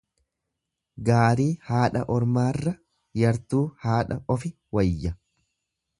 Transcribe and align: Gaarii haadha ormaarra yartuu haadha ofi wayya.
Gaarii 1.09 1.45
haadha 1.67 2.03
ormaarra 2.15 2.73
yartuu 3.25 3.63
haadha 3.87 4.21
ofi 4.37 4.53
wayya. 4.79 5.17